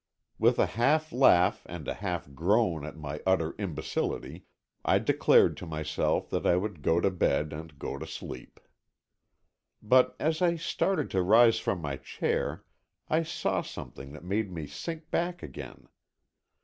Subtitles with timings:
[0.39, 4.47] With a half laugh and a half groan at my utter imbecility,
[4.83, 8.59] I declared to myself that I would go to bed and go to sleep.
[9.79, 12.65] But as I started to rise from my chair,
[13.09, 15.87] I saw something that made me sink back again.